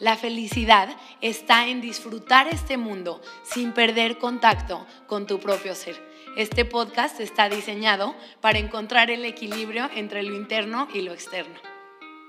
[0.00, 0.88] La felicidad
[1.20, 5.94] está en disfrutar este mundo sin perder contacto con tu propio ser.
[6.38, 11.60] Este podcast está diseñado para encontrar el equilibrio entre lo interno y lo externo.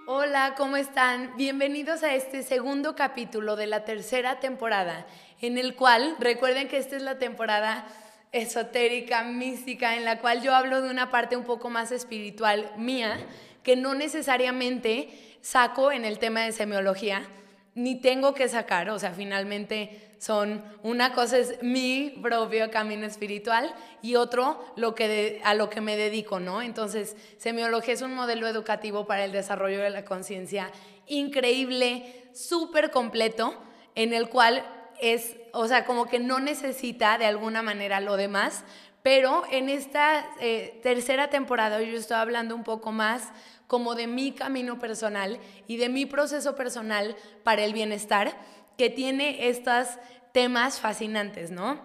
[0.05, 1.31] Hola, ¿cómo están?
[1.37, 5.07] Bienvenidos a este segundo capítulo de la tercera temporada,
[5.39, 7.87] en el cual, recuerden que esta es la temporada
[8.33, 13.17] esotérica, mística, en la cual yo hablo de una parte un poco más espiritual mía,
[13.63, 17.25] que no necesariamente saco en el tema de semiología,
[17.73, 23.73] ni tengo que sacar, o sea, finalmente son, una cosa es mi propio camino espiritual
[24.01, 26.61] y otro lo que a lo que me dedico, ¿no?
[26.61, 30.69] Entonces, semiología es un modelo educativo para el desarrollo de la conciencia
[31.07, 33.55] increíble, súper completo,
[33.95, 34.65] en el cual
[35.01, 38.63] es, o sea, como que no necesita de alguna manera lo demás,
[39.03, 43.29] pero en esta eh, tercera temporada yo estoy hablando un poco más
[43.71, 48.35] como de mi camino personal y de mi proceso personal para el bienestar
[48.77, 49.87] que tiene estos
[50.33, 51.79] temas fascinantes, ¿no?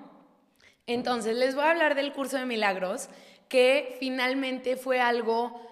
[0.88, 3.08] Entonces, les voy a hablar del curso de milagros,
[3.48, 5.64] que finalmente fue algo,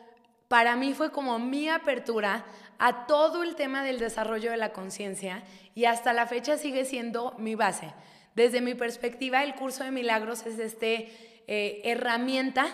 [0.46, 2.44] para mí fue como mi apertura
[2.78, 5.42] a todo el tema del desarrollo de la conciencia
[5.74, 7.92] y hasta la fecha sigue siendo mi base.
[8.36, 12.68] Desde mi perspectiva, el curso de milagros es este eh, herramienta,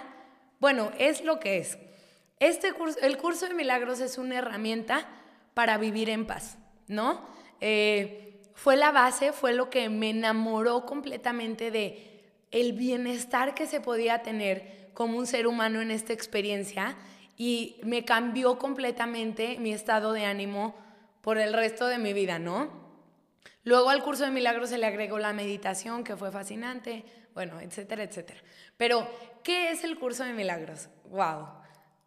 [0.59, 1.79] bueno, es lo que es.
[2.41, 5.07] Este curso, el curso de milagros es una herramienta
[5.53, 6.57] para vivir en paz,
[6.89, 7.21] ¿no?
[7.61, 13.81] Eh, fue la base, fue lo que me enamoró completamente de el bienestar que se
[13.81, 16.97] podía tener como un ser humano en esta experiencia
[17.37, 20.75] y me cambió completamente mi estado de ánimo
[21.21, 22.71] por el resto de mi vida, ¿no?
[23.65, 28.03] Luego al curso de milagros se le agregó la meditación, que fue fascinante, bueno, etcétera,
[28.03, 28.41] etcétera.
[28.79, 29.07] Pero,
[29.43, 30.89] ¿qué es el curso de milagros?
[31.05, 31.60] ¡Wow!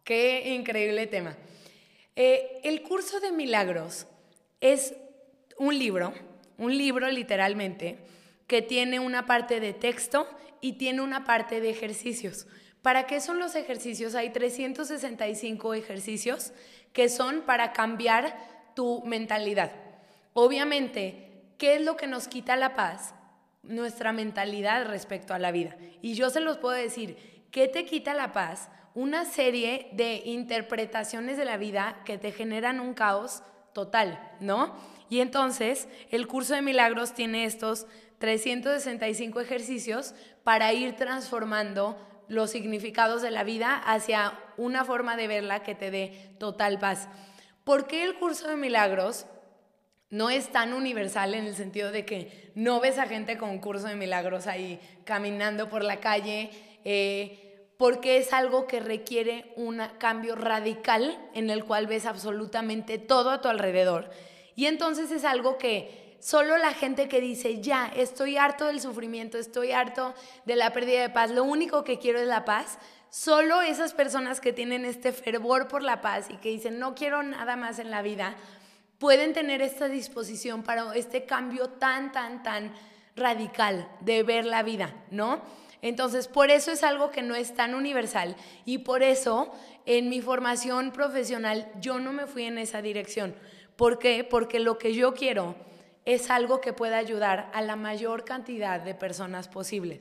[0.04, 1.36] ¡Qué increíble tema!
[2.14, 4.06] Eh, el curso de milagros
[4.60, 4.94] es
[5.58, 6.12] un libro
[6.58, 7.98] un libro literalmente,
[8.46, 10.28] que tiene una parte de texto
[10.60, 12.46] y tiene una parte de ejercicios.
[12.82, 14.14] ¿Para qué son los ejercicios?
[14.14, 16.52] Hay 365 ejercicios
[16.92, 18.36] que son para cambiar
[18.74, 19.72] tu mentalidad.
[20.34, 23.14] Obviamente, ¿qué es lo que nos quita la paz?
[23.62, 25.76] Nuestra mentalidad respecto a la vida.
[26.02, 28.68] Y yo se los puedo decir, ¿qué te quita la paz?
[28.94, 34.74] Una serie de interpretaciones de la vida que te generan un caos total, ¿no?
[35.10, 37.86] Y entonces el curso de milagros tiene estos
[38.18, 45.62] 365 ejercicios para ir transformando los significados de la vida hacia una forma de verla
[45.62, 47.08] que te dé total paz.
[47.64, 49.26] ¿Por qué el curso de milagros
[50.10, 53.58] no es tan universal en el sentido de que no ves a gente con un
[53.58, 56.50] curso de milagros ahí caminando por la calle?
[56.84, 57.43] Eh,
[57.84, 63.42] porque es algo que requiere un cambio radical en el cual ves absolutamente todo a
[63.42, 64.08] tu alrededor.
[64.56, 69.36] Y entonces es algo que solo la gente que dice, ya, estoy harto del sufrimiento,
[69.36, 70.14] estoy harto
[70.46, 72.78] de la pérdida de paz, lo único que quiero es la paz,
[73.10, 77.22] solo esas personas que tienen este fervor por la paz y que dicen, no quiero
[77.22, 78.34] nada más en la vida,
[78.98, 82.72] pueden tener esta disposición para este cambio tan, tan, tan
[83.14, 85.42] radical de ver la vida, ¿no?
[85.84, 89.52] Entonces, por eso es algo que no es tan universal y por eso
[89.84, 93.34] en mi formación profesional yo no me fui en esa dirección.
[93.76, 94.24] ¿Por qué?
[94.24, 95.56] Porque lo que yo quiero
[96.06, 100.00] es algo que pueda ayudar a la mayor cantidad de personas posibles.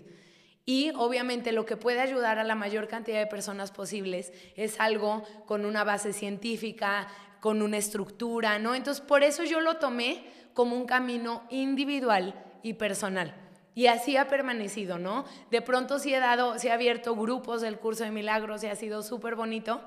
[0.65, 5.25] Y obviamente lo que puede ayudar a la mayor cantidad de personas posibles es algo
[5.45, 7.09] con una base científica,
[7.41, 8.73] con una estructura, ¿no?
[8.73, 10.23] Entonces, por eso yo lo tomé
[10.53, 13.42] como un camino individual y personal.
[13.75, 15.25] Y así ha permanecido, ¿no?
[15.49, 18.75] De pronto sí he dado, sí he abierto grupos del curso de milagros y ha
[18.75, 19.81] sido súper bonito,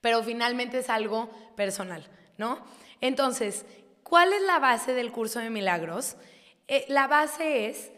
[0.00, 2.06] pero finalmente es algo personal,
[2.38, 2.64] ¿no?
[3.00, 3.66] Entonces,
[4.02, 6.16] ¿cuál es la base del curso de milagros?
[6.66, 7.92] Eh, la base es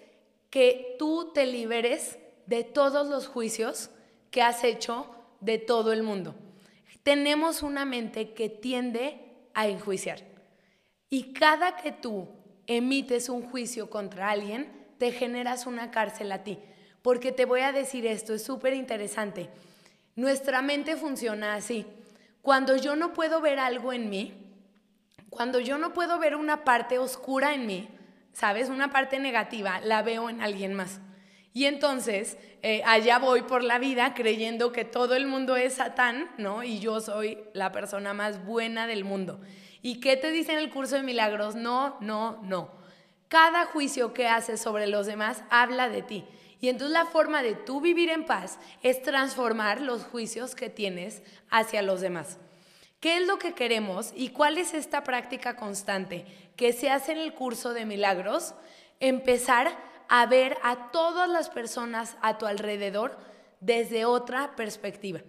[0.51, 3.91] que tú te liberes de todos los juicios
[4.31, 5.07] que has hecho
[5.41, 6.35] de todo el mundo.
[7.03, 9.21] Tenemos una mente que tiende
[9.55, 10.23] a enjuiciar.
[11.09, 12.29] Y cada que tú
[12.67, 16.59] emites un juicio contra alguien, te generas una cárcel a ti.
[17.01, 19.49] Porque te voy a decir esto, es súper interesante.
[20.15, 21.87] Nuestra mente funciona así.
[22.43, 24.35] Cuando yo no puedo ver algo en mí,
[25.31, 27.89] cuando yo no puedo ver una parte oscura en mí,
[28.35, 28.69] ¿sabes?
[28.69, 31.01] Una parte negativa la veo en alguien más.
[31.55, 36.31] Y entonces eh, allá voy por la vida creyendo que todo el mundo es Satán,
[36.37, 36.63] ¿no?
[36.63, 39.41] Y yo soy la persona más buena del mundo.
[39.81, 41.55] ¿Y qué te dice el curso de milagros?
[41.55, 42.80] No, no, no.
[43.31, 46.25] Cada juicio que haces sobre los demás habla de ti.
[46.61, 51.23] Y entonces la forma de tú vivir en paz es transformar los juicios que tienes
[51.49, 52.39] hacia los demás.
[52.99, 57.19] ¿Qué es lo que queremos y cuál es esta práctica constante que se hace en
[57.19, 58.53] el curso de milagros?
[58.99, 59.79] Empezar
[60.09, 63.17] a ver a todas las personas a tu alrededor
[63.61, 65.21] desde otra perspectiva.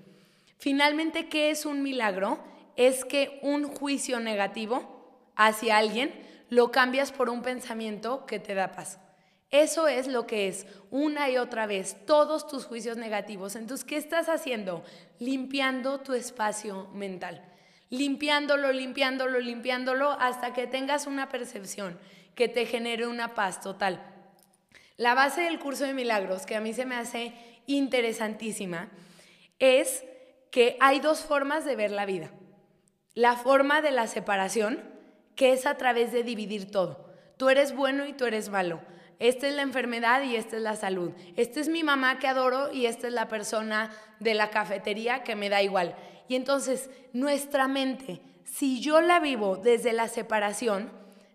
[0.57, 2.39] Finalmente, ¿qué es un milagro?
[2.77, 8.73] Es que un juicio negativo hacia alguien lo cambias por un pensamiento que te da
[8.73, 8.99] paz.
[9.51, 13.55] Eso es lo que es una y otra vez todos tus juicios negativos.
[13.55, 14.83] Entonces, ¿qué estás haciendo?
[15.17, 17.41] Limpiando tu espacio mental.
[17.89, 21.97] Limpiándolo, limpiándolo, limpiándolo hasta que tengas una percepción
[22.35, 24.01] que te genere una paz total.
[24.97, 27.33] La base del curso de milagros, que a mí se me hace
[27.65, 28.89] interesantísima,
[29.59, 30.03] es
[30.51, 32.29] que hay dos formas de ver la vida.
[33.13, 34.90] La forma de la separación,
[35.35, 37.09] que es a través de dividir todo.
[37.37, 38.81] Tú eres bueno y tú eres malo
[39.21, 41.11] esta es la enfermedad y esta es la salud.
[41.35, 45.35] Esta es mi mamá que adoro y esta es la persona de la cafetería que
[45.35, 45.95] me da igual.
[46.27, 50.91] Y entonces nuestra mente, si yo la vivo desde la separación,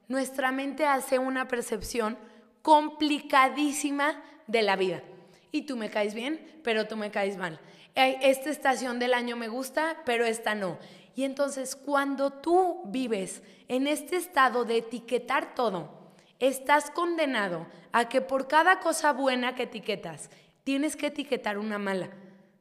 [0.08, 2.18] nuestra mente hace una percepción
[2.60, 5.04] complicadísima de la vida.
[5.52, 7.60] Y tú me caes bien, pero tú me caes mal.
[7.94, 10.76] Esta estación del año me gusta, pero esta no.
[11.14, 15.90] Y entonces cuando tú vives en este estado de etiquetar todo,
[16.38, 20.30] estás condenado a que por cada cosa buena que etiquetas,
[20.64, 22.10] tienes que etiquetar una mala.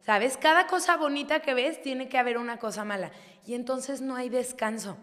[0.05, 0.37] ¿Sabes?
[0.37, 3.11] Cada cosa bonita que ves tiene que haber una cosa mala.
[3.43, 4.97] Y entonces no hay descanso.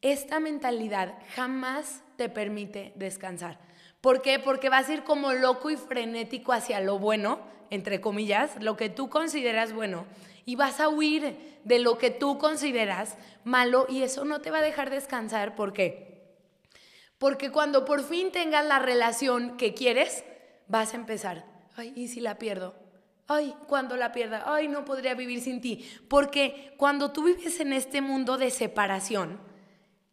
[0.00, 3.58] Esta mentalidad jamás te permite descansar.
[4.00, 4.38] ¿Por qué?
[4.38, 8.88] Porque vas a ir como loco y frenético hacia lo bueno, entre comillas, lo que
[8.88, 10.06] tú consideras bueno,
[10.48, 14.60] y vas a huir de lo que tú consideras malo y eso no te va
[14.60, 15.54] a dejar descansar.
[15.54, 16.24] ¿Por qué?
[17.18, 20.24] Porque cuando por fin tengas la relación que quieres,
[20.66, 21.44] vas a empezar,
[21.76, 22.74] ay, ¿y si la pierdo?
[23.26, 25.86] Ay, cuando la pierda, ay, no podría vivir sin ti.
[26.08, 29.38] Porque cuando tú vives en este mundo de separación,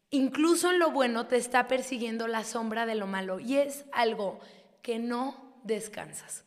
[0.10, 4.42] incluso en lo bueno te está persiguiendo la sombra de lo malo y es algo
[4.82, 6.44] que no descansas.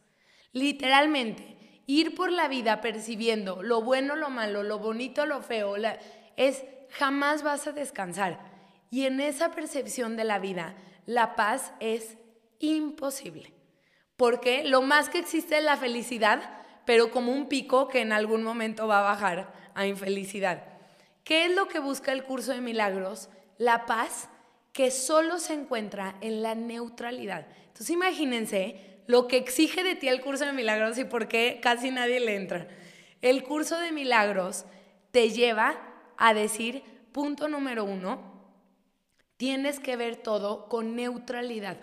[0.52, 1.57] Literalmente,
[1.88, 5.74] ir por la vida percibiendo lo bueno, lo malo, lo bonito, lo feo,
[6.36, 8.38] es jamás vas a descansar.
[8.90, 10.76] Y en esa percepción de la vida,
[11.06, 12.18] la paz es
[12.58, 13.54] imposible.
[14.16, 18.42] Porque lo más que existe es la felicidad, pero como un pico que en algún
[18.42, 20.64] momento va a bajar a infelicidad.
[21.24, 23.30] ¿Qué es lo que busca el curso de milagros?
[23.56, 24.28] La paz
[24.74, 27.46] que solo se encuentra en la neutralidad.
[27.68, 31.90] Entonces imagínense lo que exige de ti el curso de milagros y por qué casi
[31.90, 32.68] nadie le entra.
[33.20, 34.64] El curso de milagros
[35.10, 35.76] te lleva
[36.16, 38.38] a decir, punto número uno,
[39.38, 41.78] Tienes que ver todo con neutralidad.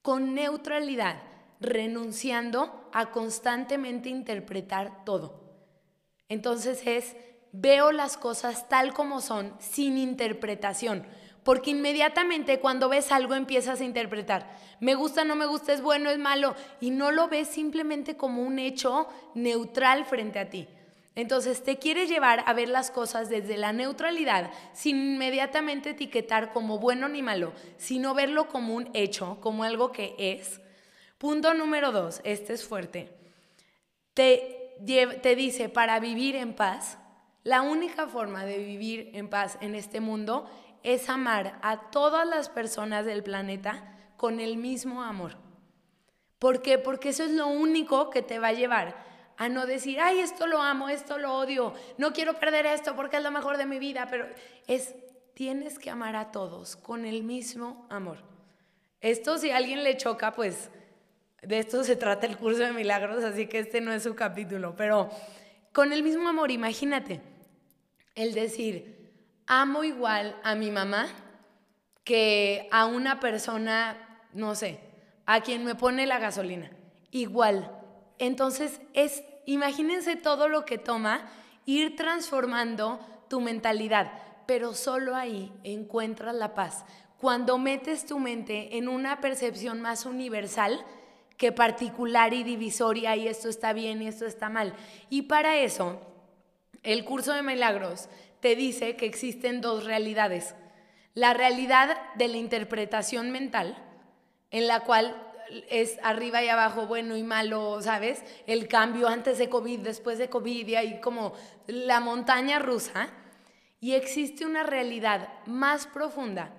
[0.00, 1.20] Con neutralidad,
[1.58, 5.42] renunciando a constantemente interpretar todo.
[6.28, 7.16] Entonces es,
[7.50, 11.04] veo las cosas tal como son, sin interpretación.
[11.46, 14.50] Porque inmediatamente cuando ves algo empiezas a interpretar.
[14.80, 16.56] Me gusta, no me gusta, es bueno, es malo.
[16.80, 20.66] Y no lo ves simplemente como un hecho neutral frente a ti.
[21.14, 26.80] Entonces te quiere llevar a ver las cosas desde la neutralidad, sin inmediatamente etiquetar como
[26.80, 30.60] bueno ni malo, sino verlo como un hecho, como algo que es.
[31.16, 33.08] Punto número dos, este es fuerte.
[34.14, 34.74] Te,
[35.22, 36.98] te dice, para vivir en paz,
[37.46, 40.50] la única forma de vivir en paz en este mundo
[40.86, 43.82] es amar a todas las personas del planeta
[44.16, 45.36] con el mismo amor.
[46.38, 46.78] ¿Por qué?
[46.78, 49.04] Porque eso es lo único que te va a llevar
[49.36, 53.16] a no decir, ay, esto lo amo, esto lo odio, no quiero perder esto porque
[53.16, 54.28] es lo mejor de mi vida, pero
[54.68, 54.94] es,
[55.34, 58.18] tienes que amar a todos con el mismo amor.
[59.00, 60.70] Esto si a alguien le choca, pues
[61.42, 64.76] de esto se trata el curso de milagros, así que este no es su capítulo,
[64.76, 65.10] pero
[65.72, 67.22] con el mismo amor, imagínate,
[68.14, 68.95] el decir,
[69.46, 71.08] amo igual a mi mamá
[72.04, 73.96] que a una persona,
[74.32, 74.80] no sé,
[75.26, 76.70] a quien me pone la gasolina,
[77.10, 77.70] igual
[78.18, 81.28] entonces, es, imagínense todo lo que toma
[81.66, 84.12] ir transformando tu mentalidad,
[84.46, 86.84] pero solo ahí encuentras la paz.
[87.18, 90.84] Cuando metes tu mente en una percepción más universal
[91.36, 94.74] que particular y divisoria, y esto está bien y esto está mal.
[95.10, 96.00] Y para eso,
[96.82, 98.08] el curso de milagros
[98.40, 100.54] te dice que existen dos realidades.
[101.14, 103.76] La realidad de la interpretación mental,
[104.50, 105.14] en la cual
[105.68, 108.22] es arriba y abajo, bueno y malo, ¿sabes?
[108.46, 111.32] El cambio antes de COVID, después de COVID, y ahí como
[111.66, 113.08] la montaña rusa.
[113.80, 116.52] Y existe una realidad más profunda,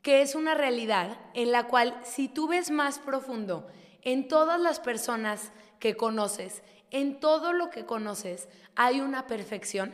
[0.00, 3.68] que es una realidad en la cual si tú ves más profundo
[4.02, 9.92] en todas las personas que conoces, en todo lo que conoces, hay una perfección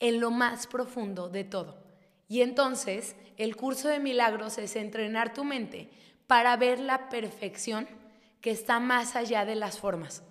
[0.00, 1.82] en lo más profundo de todo.
[2.28, 5.90] Y entonces el curso de milagros es entrenar tu mente
[6.26, 7.88] para ver la perfección
[8.40, 10.22] que está más allá de las formas.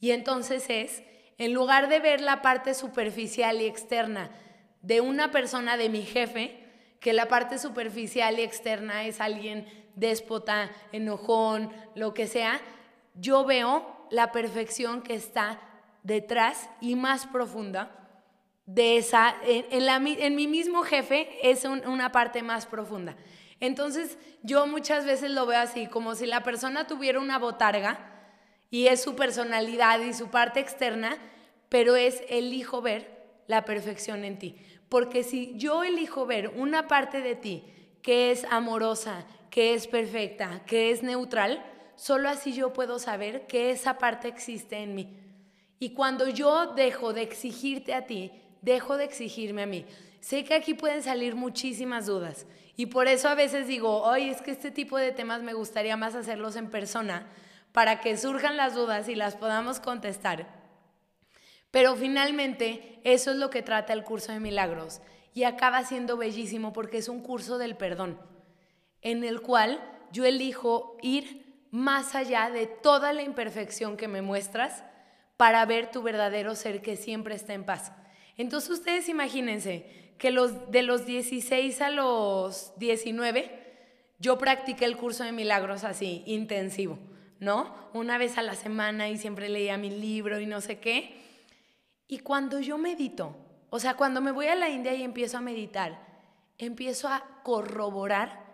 [0.00, 1.02] Y entonces es,
[1.38, 4.30] en lugar de ver la parte superficial y externa
[4.82, 6.60] de una persona, de mi jefe,
[7.00, 12.60] que la parte superficial y externa es alguien déspota, enojón, lo que sea,
[13.14, 15.60] yo veo la perfección que está
[16.02, 18.03] detrás y más profunda
[18.66, 23.16] de esa, en, mi mismo jefe es una parte más profunda.
[23.60, 28.10] Entonces yo muchas veces lo veo así, como si la persona tuviera una botarga
[28.70, 31.16] y es su personalidad y su parte externa,
[31.68, 34.56] pero es elijo ver la perfección en ti.
[34.88, 37.64] Porque si yo elijo ver una parte de ti
[38.02, 41.64] que es amorosa, que es perfecta, que es neutral,
[41.96, 45.16] solo así yo puedo saber que esa parte existe en mí.
[45.78, 48.32] Y cuando yo dejo de exigirte a ti,
[48.64, 49.84] dejo de exigirme a mí.
[50.20, 54.42] Sé que aquí pueden salir muchísimas dudas y por eso a veces digo, oye, es
[54.42, 57.26] que este tipo de temas me gustaría más hacerlos en persona
[57.72, 60.46] para que surjan las dudas y las podamos contestar.
[61.70, 65.00] Pero finalmente eso es lo que trata el curso de milagros
[65.34, 68.18] y acaba siendo bellísimo porque es un curso del perdón
[69.02, 69.80] en el cual
[70.10, 74.84] yo elijo ir más allá de toda la imperfección que me muestras
[75.36, 77.92] para ver tu verdadero ser que siempre está en paz.
[78.36, 83.62] Entonces ustedes imagínense que de los 16 a los 19
[84.18, 86.98] yo practiqué el curso de milagros así, intensivo,
[87.40, 87.74] ¿no?
[87.92, 91.20] Una vez a la semana y siempre leía mi libro y no sé qué.
[92.08, 93.36] Y cuando yo medito,
[93.70, 95.98] o sea, cuando me voy a la India y empiezo a meditar,
[96.58, 98.44] empiezo a corroborar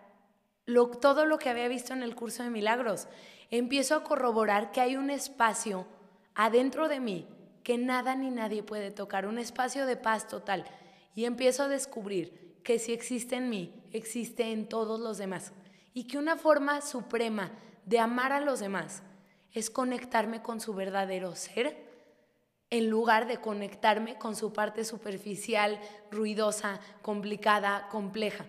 [1.00, 3.08] todo lo que había visto en el curso de milagros.
[3.50, 5.86] Empiezo a corroborar que hay un espacio
[6.34, 7.26] adentro de mí
[7.62, 10.64] que nada ni nadie puede tocar, un espacio de paz total.
[11.14, 15.52] Y empiezo a descubrir que si existe en mí, existe en todos los demás.
[15.92, 17.50] Y que una forma suprema
[17.84, 19.02] de amar a los demás
[19.52, 21.90] es conectarme con su verdadero ser
[22.70, 28.46] en lugar de conectarme con su parte superficial, ruidosa, complicada, compleja.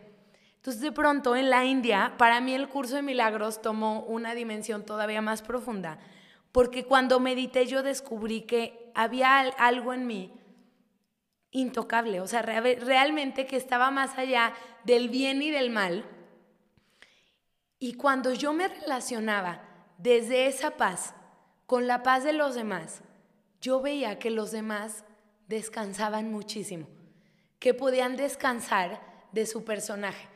[0.58, 4.86] Entonces de pronto en la India, para mí el curso de milagros tomó una dimensión
[4.86, 5.98] todavía más profunda,
[6.51, 10.33] porque cuando medité yo descubrí que había algo en mí
[11.51, 16.05] intocable, o sea, realmente que estaba más allá del bien y del mal.
[17.77, 19.62] Y cuando yo me relacionaba
[19.98, 21.13] desde esa paz
[21.65, 23.01] con la paz de los demás,
[23.60, 25.03] yo veía que los demás
[25.48, 26.88] descansaban muchísimo,
[27.60, 30.27] que podían descansar de su personaje,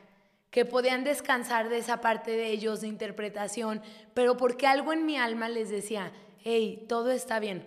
[0.50, 3.82] que podían descansar de esa parte de ellos de interpretación,
[4.14, 6.12] pero porque algo en mi alma les decía,
[6.44, 7.66] hey, todo está bien,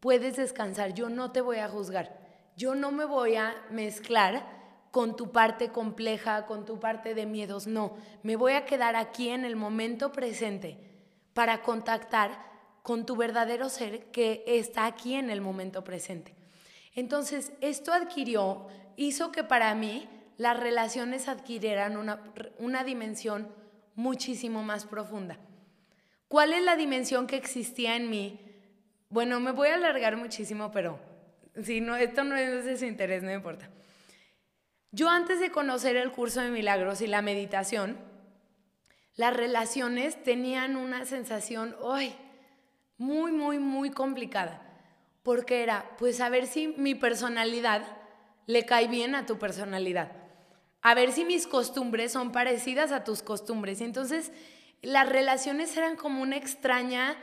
[0.00, 2.18] puedes descansar, yo no te voy a juzgar,
[2.56, 4.58] yo no me voy a mezclar
[4.90, 9.28] con tu parte compleja, con tu parte de miedos, no, me voy a quedar aquí
[9.28, 10.78] en el momento presente
[11.32, 12.50] para contactar
[12.82, 16.34] con tu verdadero ser que está aquí en el momento presente.
[16.94, 18.66] Entonces, esto adquirió,
[18.96, 22.20] hizo que para mí las relaciones adquirieran una,
[22.58, 23.48] una dimensión
[23.94, 25.38] muchísimo más profunda.
[26.26, 28.40] ¿Cuál es la dimensión que existía en mí
[29.10, 30.98] bueno, me voy a alargar muchísimo, pero
[31.62, 33.68] si no, esto no es de su interés, no importa.
[34.92, 37.98] Yo antes de conocer el curso de milagros y la meditación,
[39.14, 42.16] las relaciones tenían una sensación, ¡ay!
[43.00, 44.62] muy, muy, muy complicada.
[45.22, 47.82] Porque era, pues a ver si mi personalidad
[48.46, 50.12] le cae bien a tu personalidad.
[50.82, 53.80] A ver si mis costumbres son parecidas a tus costumbres.
[53.80, 54.32] Y entonces
[54.82, 57.16] las relaciones eran como una extraña,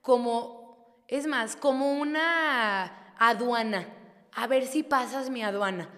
[0.00, 0.67] como
[1.08, 3.88] es más, como una aduana,
[4.32, 5.88] a ver si pasas mi aduana,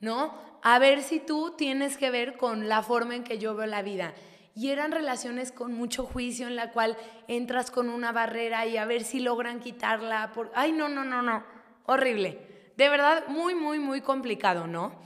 [0.00, 0.34] ¿no?
[0.62, 3.82] A ver si tú tienes que ver con la forma en que yo veo la
[3.82, 4.12] vida.
[4.54, 6.96] Y eran relaciones con mucho juicio en la cual
[7.28, 10.32] entras con una barrera y a ver si logran quitarla.
[10.32, 10.50] Por...
[10.54, 11.44] Ay, no, no, no, no,
[11.84, 12.72] horrible.
[12.76, 14.98] De verdad, muy, muy, muy complicado, ¿no?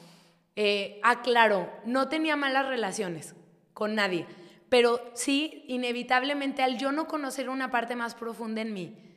[0.56, 3.34] Eh, aclaro, no tenía malas relaciones
[3.72, 4.26] con nadie,
[4.68, 9.09] pero sí, inevitablemente al yo no conocer una parte más profunda en mí,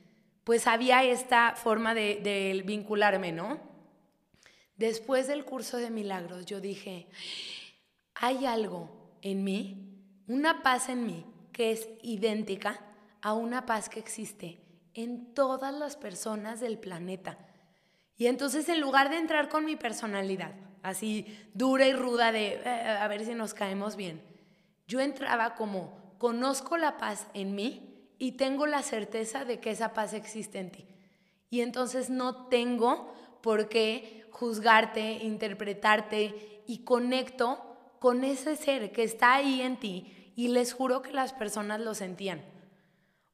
[0.43, 3.59] pues había esta forma de, vincularme, ¿no?
[4.75, 7.07] Después del curso de milagros, yo dije,
[8.15, 12.81] hay algo en mí, una paz en mí, que es idéntica
[13.21, 14.59] a una paz que existe
[14.93, 17.37] en todas las personas del planeta.
[18.17, 22.97] Y entonces en lugar de entrar con mi personalidad, así dura y ruda de eh,
[22.99, 24.21] a ver si nos caemos bien,
[24.87, 27.92] yo entraba como conozco la paz en mí
[28.23, 30.85] y tengo la certeza de que esa paz existe en ti.
[31.49, 37.59] Y entonces no tengo por qué juzgarte, interpretarte y conecto
[37.99, 41.95] con ese ser que está ahí en ti y les juro que las personas lo
[41.95, 42.41] sentían.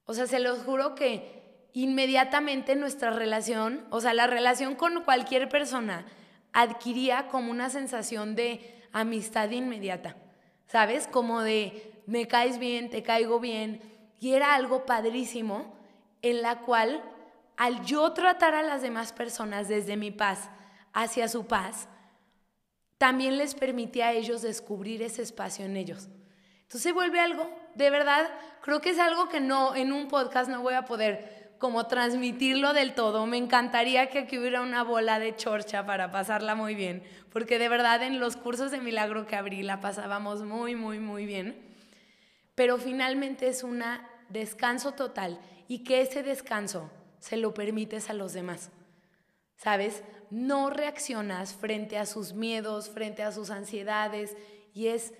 [0.05, 5.49] O sea, se los juro que inmediatamente nuestra relación, o sea, la relación con cualquier
[5.49, 6.07] persona
[6.51, 10.15] adquiría como una sensación de amistad inmediata,
[10.65, 11.05] ¿sabes?
[11.05, 13.88] Como de me caes bien, te caigo bien.
[14.19, 15.75] Y era algo padrísimo
[16.21, 17.01] en la cual
[17.57, 20.49] al yo tratar a las demás personas desde mi paz
[20.93, 21.89] hacia su paz,
[22.97, 26.07] también les permitía a ellos descubrir ese espacio en ellos.
[26.61, 28.29] Entonces se vuelve algo, de verdad,
[28.61, 32.73] creo que es algo que no, en un podcast no voy a poder como transmitirlo
[32.73, 33.25] del todo.
[33.25, 37.69] Me encantaría que aquí hubiera una bola de chorcha para pasarla muy bien, porque de
[37.69, 41.68] verdad en los cursos de milagro que abrí la pasábamos muy, muy, muy bien.
[42.59, 43.81] Pero finalmente es un
[44.27, 45.39] descanso total
[45.69, 48.69] y que ese descanso se lo permites a los demás.
[49.55, 50.03] ¿Sabes?
[50.29, 54.35] No reaccionas frente a sus miedos, frente a sus ansiedades
[54.73, 55.13] y es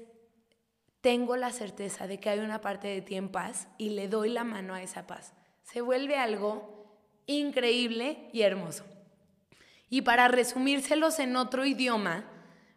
[1.00, 4.31] tengo la certeza de que hay una parte de ti en paz y le doy
[4.31, 5.31] la mano a esa paz.
[5.63, 6.93] Se vuelve algo
[7.25, 8.84] increíble y hermoso.
[9.89, 12.25] Y para resumírselos en otro idioma,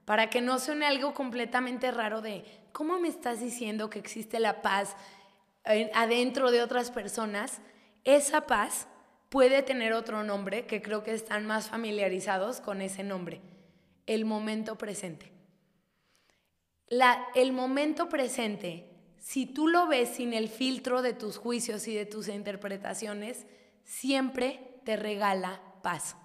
[0.05, 4.63] para que no suene algo completamente raro de, ¿cómo me estás diciendo que existe la
[4.63, 4.97] paz
[5.65, 7.61] adentro de otras personas?
[8.05, 8.89] Esa paz
[9.29, 13.41] puede tener otro nombre, que creo que están más familiarizados con ese nombre,
[14.07, 15.33] el momento presente
[17.35, 18.87] el momento presente,
[19.19, 23.47] si tú lo ves sin el filtro de tus juicios y de tus interpretaciones,
[23.85, 26.17] siempre te regala paz.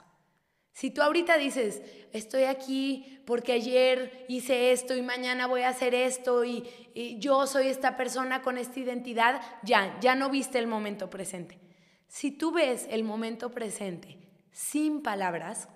[0.77, 1.81] Si tú ahorita dices,
[2.13, 7.47] estoy aquí porque ayer hice esto y mañana voy a hacer esto y, y, yo
[7.47, 11.57] soy esta persona con esta identidad, ya, ya no viste el momento presente.
[12.07, 14.19] Si tú ves el momento presente
[14.51, 15.67] sin palabras,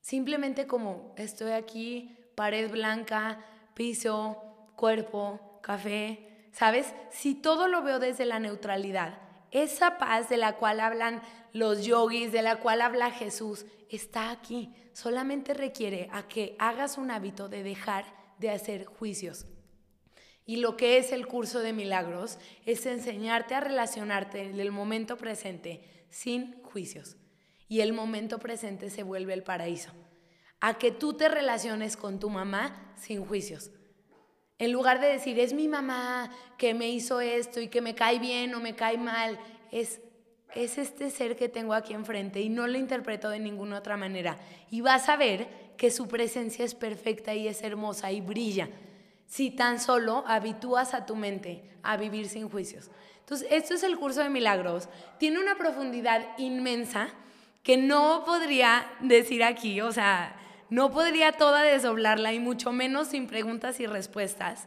[0.00, 3.38] simplemente como estoy aquí, pared blanca,
[3.74, 4.42] piso,
[4.74, 6.92] cuerpo, café, ¿sabes?
[7.12, 9.16] Si todo lo veo desde la neutralidad,
[9.54, 14.74] esa paz de la cual hablan los yogis, de la cual habla Jesús, está aquí.
[14.92, 18.04] Solamente requiere a que hagas un hábito de dejar
[18.38, 19.46] de hacer juicios.
[20.44, 25.16] Y lo que es el curso de milagros es enseñarte a relacionarte en el momento
[25.16, 27.16] presente sin juicios.
[27.68, 29.92] Y el momento presente se vuelve el paraíso
[30.60, 33.70] a que tú te relaciones con tu mamá sin juicios.
[34.58, 38.18] En lugar de decir, es mi mamá que me hizo esto y que me cae
[38.18, 39.38] bien o me cae mal,
[39.72, 40.00] es,
[40.54, 44.38] es este ser que tengo aquí enfrente y no lo interpreto de ninguna otra manera.
[44.70, 48.68] Y vas a ver que su presencia es perfecta y es hermosa y brilla
[49.26, 52.90] si tan solo habitúas a tu mente a vivir sin juicios.
[53.20, 54.88] Entonces, esto es el curso de milagros.
[55.18, 57.08] Tiene una profundidad inmensa
[57.62, 60.36] que no podría decir aquí, o sea,
[60.74, 64.66] no podría toda desdoblarla y mucho menos sin preguntas y respuestas,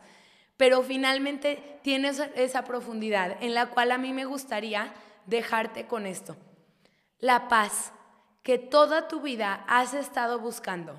[0.56, 4.94] pero finalmente tiene esa profundidad en la cual a mí me gustaría
[5.26, 6.38] dejarte con esto.
[7.20, 7.92] La paz
[8.42, 10.98] que toda tu vida has estado buscando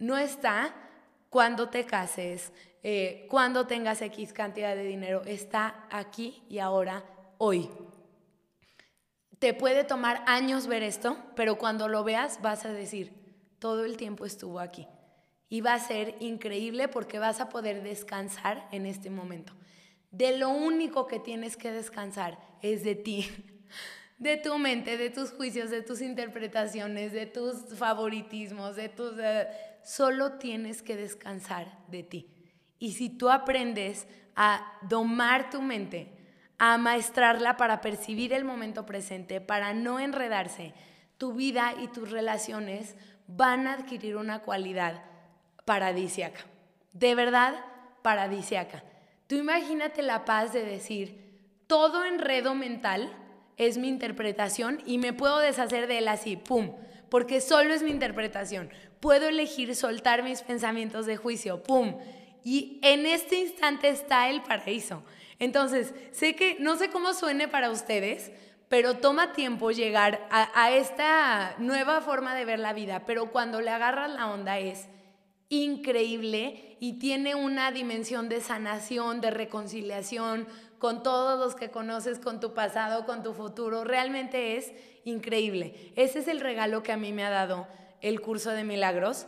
[0.00, 0.74] no está
[1.30, 2.52] cuando te cases,
[2.82, 7.04] eh, cuando tengas X cantidad de dinero, está aquí y ahora,
[7.38, 7.70] hoy.
[9.38, 13.21] Te puede tomar años ver esto, pero cuando lo veas vas a decir,
[13.62, 14.88] todo el tiempo estuvo aquí.
[15.48, 19.52] Y va a ser increíble porque vas a poder descansar en este momento.
[20.10, 23.24] De lo único que tienes que descansar es de ti,
[24.18, 29.12] de tu mente, de tus juicios, de tus interpretaciones, de tus favoritismos, de tus...
[29.20, 29.46] Eh,
[29.84, 32.28] solo tienes que descansar de ti.
[32.80, 36.08] Y si tú aprendes a domar tu mente,
[36.58, 40.74] a maestrarla para percibir el momento presente, para no enredarse,
[41.22, 42.96] tu vida y tus relaciones
[43.26, 45.02] van a adquirir una cualidad
[45.64, 46.40] paradisiaca.
[46.92, 47.54] De verdad,
[48.02, 48.82] paradisiaca.
[49.26, 51.22] Tú imagínate la paz de decir,
[51.66, 53.10] todo enredo mental
[53.56, 56.72] es mi interpretación y me puedo deshacer de él así, ¡pum!
[57.08, 58.70] Porque solo es mi interpretación.
[59.00, 61.98] Puedo elegir soltar mis pensamientos de juicio, ¡pum!
[62.44, 65.02] Y en este instante está el paraíso.
[65.38, 68.32] Entonces, sé que no sé cómo suene para ustedes,
[68.72, 73.68] pero toma tiempo llegar a, esta nueva forma de ver la vida, pero cuando le
[73.68, 74.88] agarras la onda es
[75.50, 82.40] increíble y tiene una dimensión de sanación, de reconciliación con todos los que conoces, con
[82.40, 83.84] tu pasado, con tu futuro.
[83.84, 84.72] Realmente es
[85.04, 85.92] increíble.
[85.94, 87.68] Ese es el regalo que a mí me ha dado
[88.00, 89.26] el curso de milagros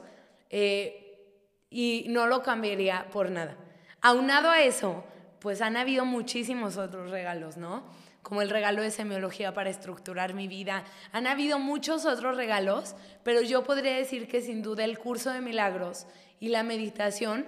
[0.49, 1.21] eh,
[1.69, 3.59] y no lo cambiaría por nada.
[4.01, 5.05] Aunado a eso,
[5.39, 7.85] pues han habido muchísimos otros regalos, ¿no?
[8.25, 10.83] Como el regalo de semiología para estructurar mi vida.
[11.13, 15.41] Han habido muchos otros regalos, pero yo podría decir que sin duda el curso de
[15.41, 16.09] milagros
[16.41, 17.47] y la meditación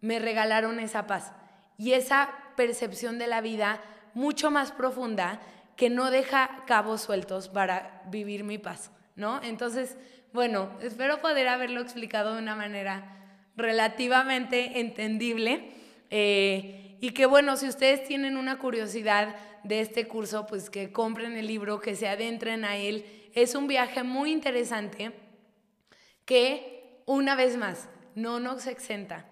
[0.00, 1.32] me regalaron esa paz
[1.78, 3.80] y esa percepción de la vida
[4.14, 5.40] mucho más profunda
[5.76, 9.40] que no deja cabos sueltos para vivir mi paz, ¿no?
[9.42, 9.96] Entonces,
[10.32, 13.14] bueno, espero poder haberlo explicado de una manera
[13.56, 15.70] relativamente entendible.
[16.10, 21.36] Eh, y que bueno, si ustedes tienen una curiosidad de este curso, pues que compren
[21.36, 23.04] el libro, que se adentren a él.
[23.34, 25.12] Es un viaje muy interesante
[26.24, 29.26] que, una vez más, no nos exenta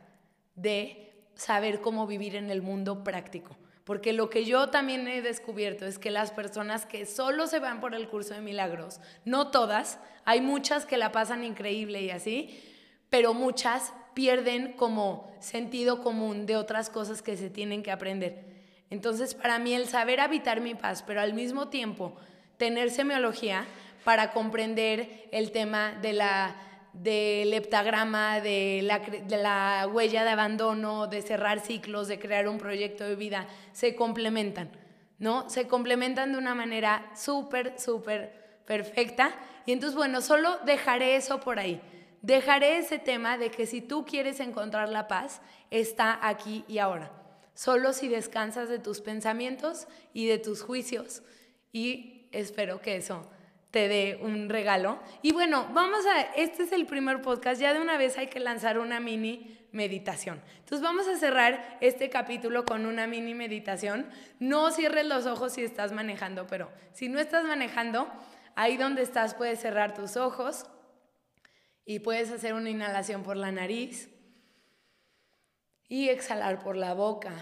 [0.54, 3.56] de saber cómo vivir en el mundo práctico.
[3.84, 7.80] Porque lo que yo también he descubierto es que las personas que solo se van
[7.80, 12.62] por el curso de milagros, no todas, hay muchas que la pasan increíble y así,
[13.10, 18.51] pero muchas pierden como sentido común de otras cosas que se tienen que aprender.
[18.92, 22.14] Entonces, para mí el saber habitar mi paz, pero al mismo tiempo
[22.59, 23.64] tener semiología
[24.05, 26.55] para comprender el tema de la
[26.92, 32.59] del heptagrama, de la, de la huella de abandono, de cerrar ciclos, de crear un
[32.59, 34.70] proyecto de vida, se complementan,
[35.18, 35.48] ¿no?
[35.48, 39.35] Se complementan de una manera súper, súper perfecta.
[39.64, 41.81] Y entonces, bueno, solo dejaré eso por ahí.
[42.20, 47.21] Dejaré ese tema de que si tú quieres encontrar la paz, está aquí y ahora.
[47.54, 51.22] Solo si descansas de tus pensamientos y de tus juicios.
[51.72, 53.28] Y espero que eso
[53.72, 55.00] te dé un regalo.
[55.22, 58.38] Y bueno, vamos a, este es el primer podcast, ya de una vez hay que
[58.38, 60.40] lanzar una mini meditación.
[60.58, 64.06] Entonces vamos a cerrar este capítulo con una mini meditación.
[64.38, 68.06] No cierres los ojos si estás manejando, pero si no estás manejando,
[68.54, 70.66] ahí donde estás puedes cerrar tus ojos
[71.86, 74.12] y puedes hacer una inhalación por la nariz
[75.92, 77.35] y exhalar por la boca.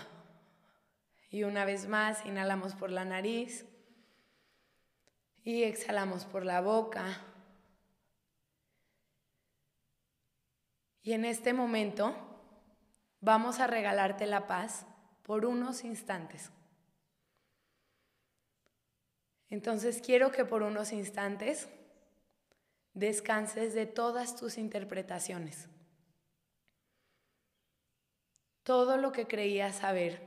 [1.31, 3.65] Y una vez más, inhalamos por la nariz
[5.45, 7.21] y exhalamos por la boca.
[11.01, 12.13] Y en este momento
[13.21, 14.85] vamos a regalarte la paz
[15.23, 16.51] por unos instantes.
[19.49, 21.69] Entonces quiero que por unos instantes
[22.95, 25.69] descanses de todas tus interpretaciones.
[28.71, 30.21] Todo lo que creías saber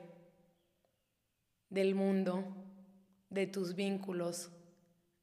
[1.70, 2.44] del mundo,
[3.30, 4.52] de tus vínculos,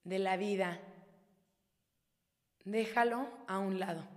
[0.05, 0.81] de la vida,
[2.65, 4.09] déjalo a un lado.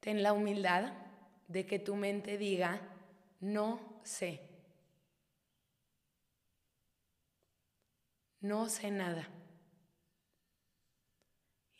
[0.00, 0.92] Ten la humildad
[1.48, 2.82] de que tu mente diga,
[3.40, 4.42] no sé.
[8.38, 9.30] No sé nada.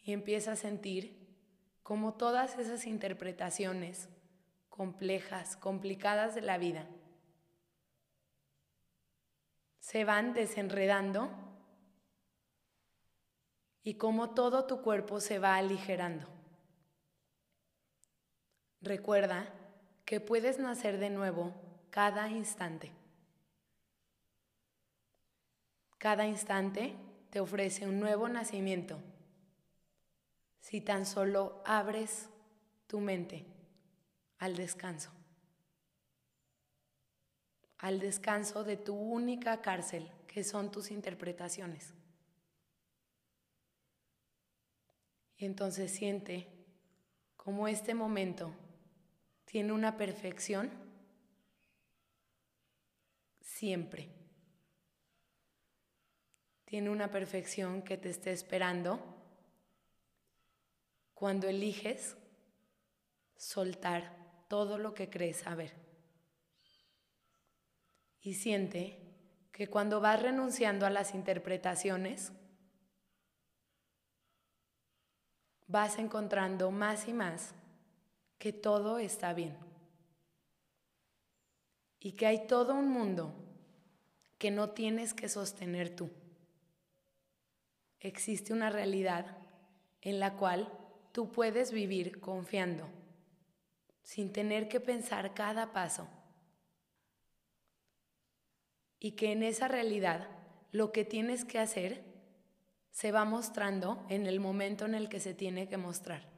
[0.03, 1.19] Y empieza a sentir
[1.83, 4.09] como todas esas interpretaciones
[4.73, 6.89] complejas, complicadas de la vida,
[9.79, 11.31] se van desenredando
[13.83, 16.27] y como todo tu cuerpo se va aligerando.
[18.81, 19.53] Recuerda
[20.07, 21.53] que puedes nacer de nuevo
[21.91, 22.93] cada instante.
[25.99, 26.97] Cada instante
[27.29, 28.99] te ofrece un nuevo nacimiento
[30.61, 32.31] si tan solo abres
[32.87, 33.52] tu mente
[34.43, 35.13] al descanso
[37.83, 41.93] al descanso de tu única cárcel, que son tus interpretaciones.
[45.37, 46.47] Y entonces siente
[47.37, 48.55] como este momento
[49.47, 50.71] tiene una perfección
[53.41, 54.09] siempre.
[56.65, 59.01] Tiene una perfección que te esté esperando
[61.15, 62.17] cuando eliges
[63.37, 64.22] soltar
[64.53, 65.39] todo lo que crees.
[65.39, 65.73] Saber
[68.23, 68.99] y siente
[69.51, 72.33] que cuando vas renunciando a las interpretaciones,
[75.67, 77.55] vas encontrando más y más
[78.39, 79.57] que todo está bien.
[81.99, 83.35] Y que hay todo un mundo
[84.37, 86.11] que no tienes que sostener tú.
[88.01, 89.39] Existe una realidad
[90.03, 90.69] en la cual
[91.13, 92.89] tú puedes vivir confiando,
[94.03, 96.09] sin tener que pensar cada paso
[98.99, 100.29] y que en esa realidad
[100.71, 102.05] lo que tienes que hacer
[102.91, 106.29] se va mostrando en el momento en el que se tiene que mostrar.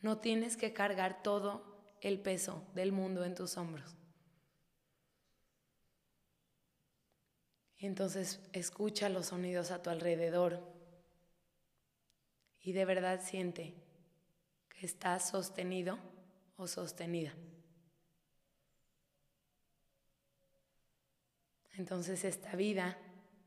[0.00, 3.96] No tienes que cargar todo el peso del mundo en tus hombros.
[7.78, 10.60] entonces escucha los sonidos a tu alrededor
[12.60, 13.74] y de verdad siente
[14.68, 15.98] que estás sostenido
[16.56, 17.34] o sostenida.
[21.74, 22.98] Entonces esta vida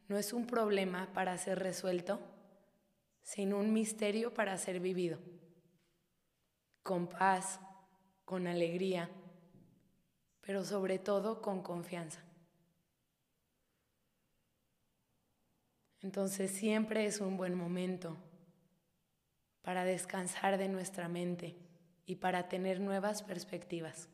[0.07, 2.19] no es un problema para ser resuelto,
[3.21, 5.19] sino un misterio para ser vivido,
[6.83, 7.59] con paz,
[8.25, 9.09] con alegría,
[10.41, 12.23] pero sobre todo con confianza.
[16.01, 18.15] Entonces siempre es un buen momento
[19.61, 21.68] para descansar de nuestra mente
[22.09, 24.09] y para tener nuevas perspectivas.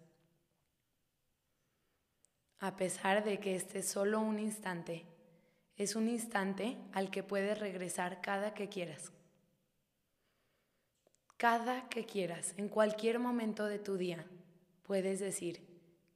[2.59, 5.05] A pesar de que este es solo un instante,
[5.77, 9.13] es un instante al que puedes regresar cada que quieras.
[11.37, 14.25] Cada que quieras, en cualquier momento de tu día,
[14.83, 15.65] puedes decir,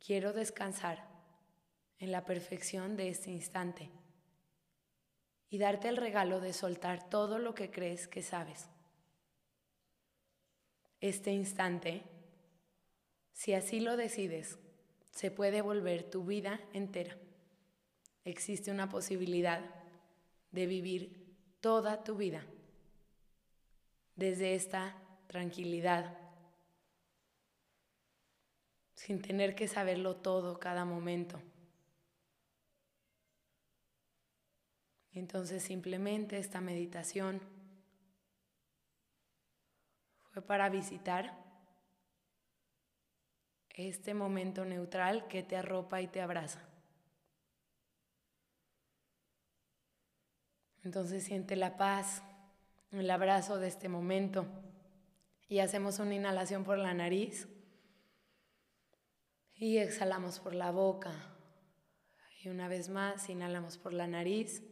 [0.05, 1.07] quiero descansar
[1.97, 3.89] en la perfección de este instante
[5.49, 8.67] y darte el regalo de soltar todo lo que crees que sabes.
[11.01, 12.03] Este instante,
[13.31, 14.59] si así lo decides,
[15.11, 17.17] se puede volver tu vida entera.
[18.25, 19.61] Existe una posibilidad
[20.51, 22.45] de vivir toda tu vida
[24.15, 24.95] desde esta
[25.27, 26.17] tranquilidad,
[28.93, 31.41] sin tener que saberlo todo cada momento.
[35.13, 37.41] Entonces simplemente esta meditación
[40.45, 41.37] para visitar
[43.87, 46.61] este momento neutral que te arropa y te abraza.
[50.83, 52.23] Entonces siente la paz,
[52.91, 54.45] el abrazo de este momento
[55.47, 57.47] y hacemos una inhalación por la nariz
[59.55, 61.11] y exhalamos por la boca.
[62.41, 64.63] Y una vez más, inhalamos por la nariz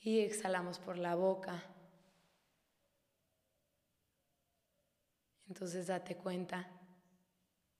[0.00, 1.62] y exhalamos por la boca.
[5.48, 6.68] Entonces date cuenta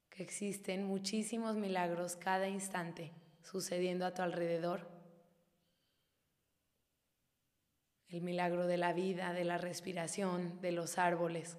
[0.09, 4.88] que existen muchísimos milagros cada instante sucediendo a tu alrededor.
[8.09, 11.59] El milagro de la vida, de la respiración, de los árboles.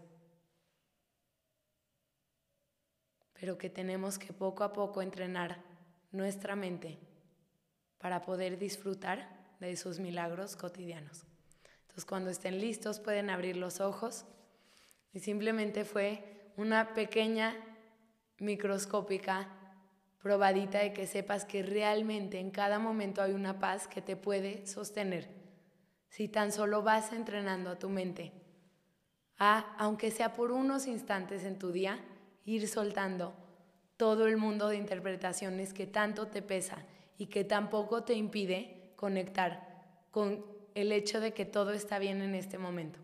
[3.34, 5.64] Pero que tenemos que poco a poco entrenar
[6.12, 6.98] nuestra mente
[8.00, 11.24] para poder disfrutar de sus milagros cotidianos.
[11.82, 14.26] Entonces cuando estén listos pueden abrir los ojos
[15.14, 17.56] y simplemente fue una pequeña
[18.40, 19.50] microscópica
[20.22, 24.68] probadita de que sepas que realmente en cada momento hay una paz que te puede
[24.68, 25.30] sostener.
[26.10, 28.34] Si tan solo vas entrenando a tu mente
[29.38, 32.00] a, aunque sea por unos instantes en tu día,
[32.44, 33.34] ir soltando
[33.96, 36.86] todo el mundo de interpretaciones que tanto te pesa
[37.18, 40.46] y que tampoco te impide conectar con
[40.76, 43.00] el hecho de que todo está bien en este momento.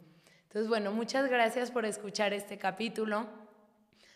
[0.55, 3.27] Entonces, bueno, muchas gracias por escuchar este capítulo.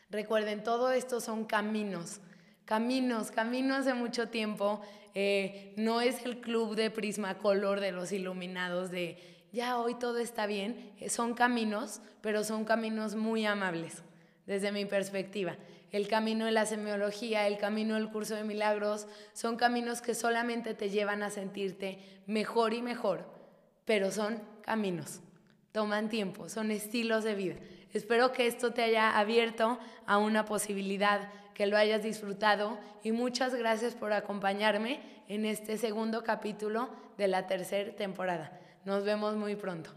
[0.09, 2.21] Recuerden, todo esto son caminos,
[2.63, 4.79] caminos, caminos de mucho tiempo.
[5.15, 9.17] Eh, no es el club de Prismacolor de los iluminados de
[9.51, 10.93] ya hoy todo está bien.
[11.01, 14.01] Eh, son caminos, pero son caminos muy amables
[14.45, 15.57] desde mi perspectiva.
[15.91, 20.73] El camino de la semiología, el camino del curso de milagros, son caminos que solamente
[20.73, 23.25] te llevan a sentirte mejor y mejor,
[23.83, 25.19] pero son caminos,
[25.71, 27.55] toman tiempo, son estilos de vida.
[27.93, 33.55] Espero que esto te haya abierto a una posibilidad, que lo hayas disfrutado y muchas
[33.55, 38.59] gracias por acompañarme en este segundo capítulo de la tercera temporada.
[38.85, 39.91] Nos vemos muy pronto.